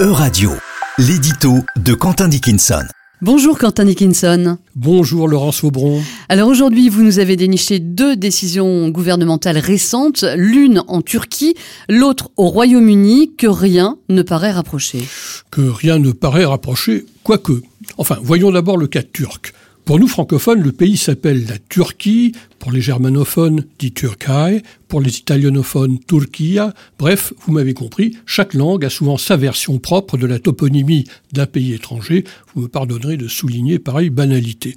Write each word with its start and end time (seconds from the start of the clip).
E-Radio, 0.00 0.52
l'édito 0.96 1.54
de 1.74 1.92
Quentin 1.92 2.28
Dickinson. 2.28 2.84
Bonjour 3.20 3.58
Quentin 3.58 3.84
Dickinson. 3.84 4.56
Bonjour 4.76 5.26
Laurence 5.26 5.64
Aubron. 5.64 6.00
Alors 6.28 6.48
aujourd'hui, 6.48 6.88
vous 6.88 7.02
nous 7.02 7.18
avez 7.18 7.34
déniché 7.34 7.80
deux 7.80 8.14
décisions 8.14 8.90
gouvernementales 8.90 9.58
récentes, 9.58 10.24
l'une 10.36 10.84
en 10.86 11.02
Turquie, 11.02 11.56
l'autre 11.88 12.30
au 12.36 12.46
Royaume-Uni, 12.48 13.32
que 13.36 13.48
rien 13.48 13.96
ne 14.08 14.22
paraît 14.22 14.52
rapprocher. 14.52 15.02
Que 15.50 15.62
rien 15.62 15.98
ne 15.98 16.12
paraît 16.12 16.44
rapprocher, 16.44 17.04
quoique. 17.24 17.60
Enfin, 17.96 18.18
voyons 18.22 18.52
d'abord 18.52 18.76
le 18.76 18.86
cas 18.86 19.02
turc. 19.02 19.52
Pour 19.88 19.98
nous 19.98 20.06
francophones, 20.06 20.60
le 20.60 20.72
pays 20.72 20.98
s'appelle 20.98 21.46
la 21.46 21.56
Turquie, 21.56 22.32
pour 22.58 22.72
les 22.72 22.82
germanophones 22.82 23.64
dit 23.78 23.92
Turkay, 23.92 24.62
pour 24.86 25.00
les 25.00 25.16
italianophones 25.16 25.98
Turquia. 26.06 26.74
Bref, 26.98 27.32
vous 27.40 27.54
m'avez 27.54 27.72
compris, 27.72 28.14
chaque 28.26 28.52
langue 28.52 28.84
a 28.84 28.90
souvent 28.90 29.16
sa 29.16 29.38
version 29.38 29.78
propre 29.78 30.18
de 30.18 30.26
la 30.26 30.40
toponymie 30.40 31.04
d'un 31.32 31.46
pays 31.46 31.72
étranger. 31.72 32.24
Vous 32.54 32.60
me 32.60 32.68
pardonnerez 32.68 33.16
de 33.16 33.28
souligner 33.28 33.78
pareille 33.78 34.10
banalité. 34.10 34.74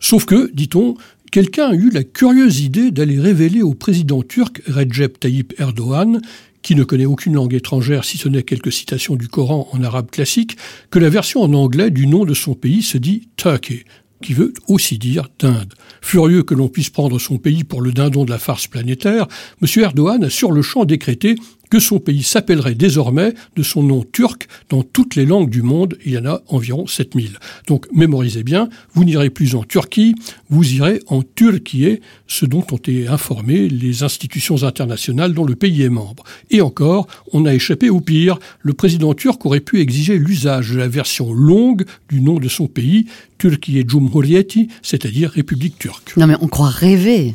Sauf 0.00 0.24
que, 0.24 0.50
dit-on, 0.54 0.96
quelqu'un 1.30 1.66
a 1.66 1.74
eu 1.74 1.90
la 1.90 2.02
curieuse 2.02 2.60
idée 2.62 2.90
d'aller 2.90 3.20
révéler 3.20 3.60
au 3.60 3.74
président 3.74 4.22
turc 4.22 4.62
Recep 4.66 5.20
Tayyip 5.20 5.60
Erdogan 5.60 6.22
qui 6.62 6.74
ne 6.74 6.84
connaît 6.84 7.04
aucune 7.04 7.34
langue 7.34 7.52
étrangère 7.52 8.04
si 8.04 8.16
ce 8.16 8.30
n'est 8.30 8.42
quelques 8.42 8.72
citations 8.72 9.16
du 9.16 9.28
Coran 9.28 9.68
en 9.72 9.82
arabe 9.82 10.10
classique, 10.10 10.56
que 10.90 10.98
la 10.98 11.10
version 11.10 11.42
en 11.42 11.52
anglais 11.52 11.90
du 11.90 12.06
nom 12.06 12.24
de 12.24 12.32
son 12.32 12.54
pays 12.54 12.80
se 12.80 12.96
dit 12.96 13.28
Turkey, 13.36 13.84
qui 14.24 14.32
veut 14.32 14.54
aussi 14.68 14.98
dire 14.98 15.28
dinde. 15.38 15.74
Furieux 16.00 16.42
que 16.42 16.54
l'on 16.54 16.68
puisse 16.68 16.88
prendre 16.88 17.18
son 17.18 17.36
pays 17.36 17.62
pour 17.62 17.82
le 17.82 17.92
dindon 17.92 18.24
de 18.24 18.30
la 18.30 18.38
farce 18.38 18.66
planétaire, 18.66 19.26
M. 19.62 19.68
Erdogan 19.82 20.24
a 20.24 20.30
sur 20.30 20.50
le 20.50 20.62
champ 20.62 20.86
décrété 20.86 21.36
que 21.70 21.78
son 21.78 21.98
pays 21.98 22.22
s'appellerait 22.22 22.74
désormais 22.74 23.34
de 23.56 23.62
son 23.62 23.82
nom 23.82 24.04
turc 24.04 24.46
dans 24.68 24.82
toutes 24.82 25.16
les 25.16 25.26
langues 25.26 25.50
du 25.50 25.62
monde. 25.62 25.96
Il 26.04 26.12
y 26.12 26.18
en 26.18 26.26
a 26.26 26.42
environ 26.48 26.86
7000. 26.86 27.38
Donc 27.66 27.86
mémorisez 27.92 28.42
bien, 28.42 28.68
vous 28.94 29.04
n'irez 29.04 29.30
plus 29.30 29.54
en 29.54 29.64
Turquie, 29.64 30.14
vous 30.50 30.74
irez 30.74 31.00
en 31.08 31.22
Turquie, 31.22 32.00
ce 32.26 32.46
dont 32.46 32.64
ont 32.70 32.76
été 32.76 33.08
informées 33.08 33.68
les 33.68 34.02
institutions 34.02 34.62
internationales 34.62 35.34
dont 35.34 35.44
le 35.44 35.56
pays 35.56 35.82
est 35.82 35.88
membre. 35.88 36.24
Et 36.50 36.60
encore, 36.60 37.06
on 37.32 37.46
a 37.46 37.54
échappé 37.54 37.90
au 37.90 38.00
pire. 38.00 38.38
Le 38.60 38.72
président 38.72 39.14
turc 39.14 39.44
aurait 39.46 39.60
pu 39.60 39.80
exiger 39.80 40.18
l'usage 40.18 40.70
de 40.70 40.78
la 40.78 40.88
version 40.88 41.32
longue 41.32 41.84
du 42.08 42.20
nom 42.20 42.38
de 42.38 42.48
son 42.48 42.66
pays, 42.66 43.06
Turquie 43.38 43.84
Cumhuriyeti, 43.84 44.68
c'est-à-dire 44.82 45.30
République 45.30 45.78
turque. 45.78 46.16
Non 46.16 46.26
mais 46.26 46.36
on 46.40 46.48
croit 46.48 46.68
rêver. 46.68 47.34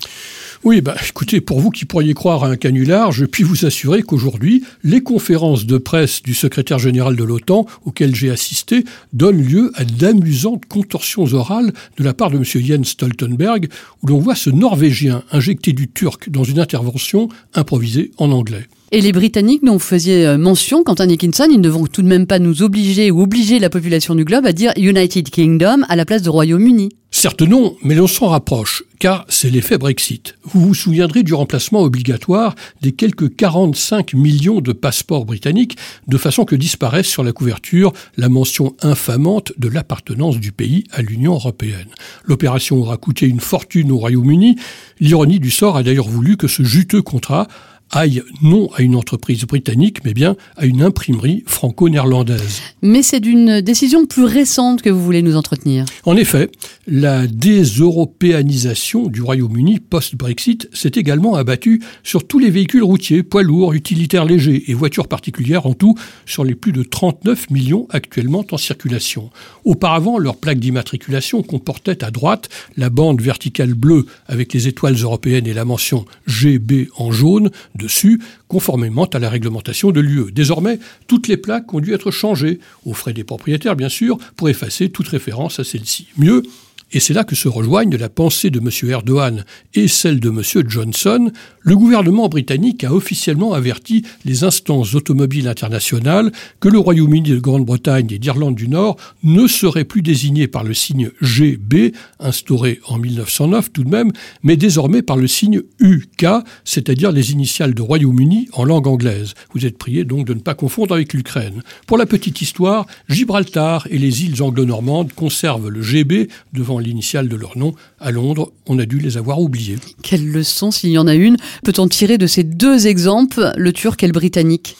Oui, 0.66 0.82
bah, 0.82 0.96
écoutez, 1.08 1.40
pour 1.40 1.62
vous 1.62 1.70
qui 1.70 1.86
pourriez 1.86 2.14
croire 2.14 2.44
à 2.44 2.50
un 2.50 2.58
canular, 2.58 3.14
je 3.14 3.24
puis 3.24 3.44
vous 3.44 3.66
assurer 3.66 4.04
qu'aujourd'hui, 4.04 4.66
les 4.84 5.02
conférences 5.02 5.66
de 5.66 5.78
presse 5.78 6.22
du 6.22 6.34
secrétaire 6.34 6.80
général 6.80 7.16
de 7.16 7.24
l'OTAN, 7.24 7.66
auxquelles 7.86 8.14
j'ai 8.14 8.30
assisté, 8.30 8.84
donnent 9.14 9.42
lieu 9.42 9.72
à 9.76 9.86
d'amusantes 9.86 10.66
contorsions 10.66 11.24
orales 11.34 11.72
de 11.98 12.04
la 12.04 12.14
part 12.14 12.30
de 12.30 12.38
M. 12.38 12.44
Jens 12.44 12.90
Stoltenberg, 12.90 13.70
où 14.04 14.08
l'on 14.08 14.20
voit 14.20 14.36
ce 14.36 14.50
Norvégien 14.50 15.24
injecter 15.32 15.72
du 15.72 15.88
turc 15.88 16.30
dans 16.30 16.44
une 16.44 16.60
intervention 16.60 17.30
improvisée 17.56 18.12
en 18.18 18.30
anglais. 18.32 18.68
Et 18.92 19.00
les 19.00 19.14
Britanniques 19.14 19.64
dont 19.64 19.74
vous 19.74 19.80
faisiez 19.80 20.26
euh, 20.26 20.38
mention, 20.38 20.84
Quentin 20.84 21.08
Dickinson, 21.08 21.48
ils 21.50 21.62
ne 21.62 21.70
vont 21.70 21.86
tout 21.86 22.02
de 22.02 22.08
même 22.08 22.28
pas 22.28 22.40
nous 22.40 22.64
obliger 22.64 23.12
ou 23.12 23.22
obliger 23.22 23.60
la 23.60 23.70
population 23.70 24.14
du 24.14 24.26
globe 24.26 24.46
à 24.46 24.52
dire 24.52 24.74
United 24.76 25.30
Kingdom 25.30 25.84
à 25.88 25.96
la 25.96 26.06
place 26.06 26.24
de 26.24 26.30
Royaume-Uni. 26.30 26.90
Certes 27.22 27.42
non, 27.42 27.76
mais 27.84 27.96
l'on 27.96 28.08
s'en 28.08 28.30
rapproche, 28.30 28.82
car 28.98 29.26
c'est 29.28 29.50
l'effet 29.50 29.78
Brexit. 29.78 30.38
Vous 30.46 30.62
vous 30.62 30.74
souviendrez 30.74 31.22
du 31.22 31.34
remplacement 31.34 31.82
obligatoire 31.82 32.56
des 32.82 32.94
quelques 32.94 33.36
45 33.36 34.14
millions 34.14 34.62
de 34.62 34.72
passeports 34.72 35.26
britanniques, 35.26 35.76
de 36.08 36.18
façon 36.18 36.46
que 36.46 36.56
disparaisse 36.56 37.08
sur 37.08 37.26
la 37.26 37.34
couverture 37.34 37.92
la 38.16 38.30
mention 38.30 38.74
infamante 38.82 39.52
de 39.58 39.68
l'appartenance 39.68 40.40
du 40.40 40.54
pays 40.54 40.86
à 40.94 41.02
l'Union 41.02 41.34
européenne. 41.34 41.90
L'opération 42.24 42.78
aura 42.78 42.96
coûté 42.96 43.26
une 43.26 43.42
fortune 43.42 43.92
au 43.92 43.98
Royaume-Uni. 43.98 44.56
L'ironie 45.02 45.42
du 45.42 45.52
sort 45.52 45.76
a 45.76 45.84
d'ailleurs 45.84 46.08
voulu 46.08 46.38
que 46.38 46.48
ce 46.48 46.64
juteux 46.64 47.02
contrat 47.02 47.50
aille 47.92 48.24
non 48.42 48.70
à 48.76 48.82
une 48.82 48.96
entreprise 48.96 49.46
britannique, 49.46 50.04
mais 50.06 50.14
bien 50.14 50.36
à 50.58 50.66
une 50.66 50.82
imprimerie 50.82 51.44
franco-néerlandaise. 51.46 52.62
Mais 52.82 53.04
c'est 53.04 53.20
d'une 53.20 53.62
décision 53.62 54.06
plus 54.06 54.24
récente 54.24 54.82
que 54.82 54.90
vous 54.90 55.04
voulez 55.04 55.22
nous 55.22 55.36
entretenir. 55.36 55.86
En 56.06 56.16
effet, 56.16 56.50
la 56.88 57.28
déseuropéanisation 57.28 59.08
du 59.08 59.22
Royaume-Uni 59.22 59.80
post-Brexit 59.80 60.70
s'est 60.74 60.92
également 60.96 61.36
abattue 61.36 61.82
sur 62.04 62.26
tous 62.26 62.40
les 62.40 62.50
véhicules 62.50 62.84
routiers, 62.84 63.24
poids 63.24 63.44
lourds, 63.44 63.74
utilitaires 63.74 64.26
légers 64.26 64.70
et 64.70 64.74
voitures 64.74 65.08
particulières, 65.08 65.66
en 65.66 65.74
tout 65.74 65.96
sur 66.26 66.44
les 66.44 66.56
plus 66.56 66.72
de 66.72 66.84
39 66.84 67.50
millions 67.50 67.88
actuellement 67.90 68.46
en 68.52 68.58
circulation. 68.58 69.30
Auparavant, 69.66 70.18
leur 70.18 70.38
plaque 70.38 70.60
d'immatriculation 70.60 71.44
comportait 71.44 72.04
à 72.04 72.12
droite 72.12 72.50
la 72.78 72.90
bande 72.90 73.22
verticale 73.22 73.74
bleue 73.74 74.06
avec 74.28 74.54
les 74.54 74.68
étoiles 74.68 74.96
européennes 74.96 75.48
et 75.48 75.54
la 75.54 75.66
mention 75.66 76.06
GB 76.28 76.90
en 76.98 77.12
jaune, 77.12 77.50
dessus, 77.80 78.22
conformément 78.48 79.06
à 79.06 79.18
la 79.18 79.30
réglementation 79.30 79.92
de 79.92 80.00
l'UE. 80.00 80.32
Désormais, 80.32 80.80
toutes 81.08 81.28
les 81.28 81.38
plaques 81.38 81.74
ont 81.74 81.80
dû 81.80 81.94
être 81.94 82.12
changées, 82.12 82.60
aux 82.86 82.94
frais 82.94 83.14
des 83.14 83.24
propriétaires 83.24 83.76
bien 83.76 83.90
sûr, 83.90 84.18
pour 84.36 84.50
effacer 84.50 84.90
toute 84.90 85.08
référence 85.08 85.60
à 85.60 85.64
celle-ci. 85.64 86.08
Mieux, 86.18 86.44
et 86.92 87.00
c'est 87.00 87.14
là 87.14 87.24
que 87.24 87.36
se 87.36 87.48
rejoignent 87.48 87.98
la 87.98 88.10
pensée 88.10 88.50
de 88.50 88.60
M. 88.60 88.90
Erdogan 88.90 89.46
et 89.74 89.88
celle 89.88 90.20
de 90.20 90.30
M. 90.30 90.42
Johnson. 90.68 91.32
Le 91.62 91.76
gouvernement 91.76 92.30
britannique 92.30 92.84
a 92.84 92.94
officiellement 92.94 93.54
averti 93.54 94.06
les 94.26 94.44
instances 94.44 94.96
automobiles 94.96 95.48
internationales 95.48 96.32
que 96.60 96.70
le 96.70 96.80
Royaume-Uni 96.80 97.30
de 97.30 97.40
Grande-Bretagne 97.40 98.08
et 98.12 98.20
d'Irlande 98.20 98.56
du 98.56 98.68
Nord 98.68 98.98
ne 99.24 99.48
seraient 99.48 99.86
plus 99.86 100.02
désignés 100.02 100.48
par 100.48 100.64
le 100.64 100.74
signe 100.74 101.12
GB, 101.22 101.94
instauré 102.20 102.80
en 102.88 102.98
1909 102.98 103.72
tout 103.72 103.84
de 103.84 103.90
même, 103.90 104.12
mais 104.44 104.58
désormais 104.58 105.02
par 105.02 105.18
le 105.18 105.28
signe 105.28 105.62
UK, 105.80 106.26
c'est-à-dire 106.64 107.12
les 107.12 107.32
initiales 107.32 107.74
de 107.74 107.82
Royaume-Uni 107.82 108.50
en 108.54 108.64
langue 108.64 108.88
anglaise. 108.88 109.34
Vous 109.54 109.66
êtes 109.66 109.78
prié 109.78 110.04
donc 110.04 110.26
de 110.26 110.34
ne 110.34 110.40
pas 110.40 110.56
confondre 110.56 110.96
avec 110.96 111.14
l'Ukraine. 111.14 111.62
Pour 111.86 111.98
la 111.98 112.06
petite 112.06 112.42
histoire, 112.42 112.88
Gibraltar 113.10 113.88
et 113.90 113.98
les 113.98 114.24
îles 114.24 114.42
anglo-normandes 114.42 115.14
conservent 115.14 115.70
le 115.70 115.82
GB 115.82 116.30
devant 116.54 116.79
l'initiale 116.80 117.30
de 117.30 117.36
leur 117.36 117.58
nom. 117.58 117.74
À 118.00 118.12
Londres, 118.12 118.52
on 118.68 118.80
a 118.80 118.86
dû 118.86 119.00
les 119.00 119.18
avoir 119.18 119.40
oubliés. 119.40 119.78
Quelle 120.02 120.30
leçon, 120.30 120.72
s'il 120.72 120.92
y 120.92 120.98
en 120.98 121.08
a 121.08 121.16
une, 121.16 121.38
peut-on 121.64 121.88
tirer 121.88 122.18
de 122.18 122.28
ces 122.28 122.44
deux 122.44 122.88
exemples, 122.88 123.52
le 123.56 123.74
turc 123.74 124.04
et 124.04 124.08
le 124.08 124.14
britannique? 124.14 124.76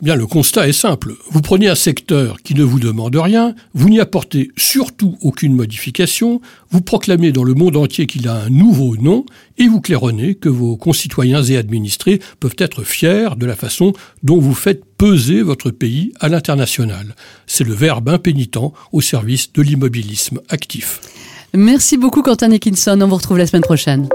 Eh 0.00 0.04
bien, 0.04 0.14
le 0.14 0.26
constat 0.26 0.68
est 0.68 0.72
simple. 0.72 1.14
Vous 1.30 1.40
prenez 1.40 1.68
un 1.68 1.74
secteur 1.74 2.42
qui 2.42 2.54
ne 2.54 2.62
vous 2.62 2.78
demande 2.78 3.16
rien, 3.16 3.54
vous 3.72 3.88
n'y 3.88 3.98
apportez 3.98 4.50
surtout 4.56 5.16
aucune 5.22 5.54
modification, 5.54 6.42
vous 6.70 6.82
proclamez 6.82 7.32
dans 7.32 7.44
le 7.44 7.54
monde 7.54 7.78
entier 7.78 8.06
qu'il 8.06 8.28
a 8.28 8.34
un 8.34 8.50
nouveau 8.50 8.96
nom, 8.96 9.24
et 9.56 9.68
vous 9.68 9.80
claironnez 9.80 10.34
que 10.34 10.50
vos 10.50 10.76
concitoyens 10.76 11.42
et 11.42 11.56
administrés 11.56 12.20
peuvent 12.40 12.56
être 12.58 12.82
fiers 12.82 13.36
de 13.38 13.46
la 13.46 13.56
façon 13.56 13.94
dont 14.22 14.38
vous 14.38 14.54
faites 14.54 14.84
peser 14.98 15.40
votre 15.40 15.70
pays 15.70 16.12
à 16.20 16.28
l'international. 16.28 17.14
C'est 17.46 17.64
le 17.64 17.72
verbe 17.72 18.10
impénitent 18.10 18.72
au 18.92 19.00
service 19.00 19.52
de 19.54 19.62
l'immobilisme 19.62 20.40
actif. 20.50 21.00
Merci 21.54 21.96
beaucoup 21.96 22.20
Quentin 22.20 22.48
Nickinson, 22.48 23.00
on 23.00 23.08
vous 23.08 23.16
retrouve 23.16 23.38
la 23.38 23.46
semaine 23.46 23.62
prochaine. 23.62 24.08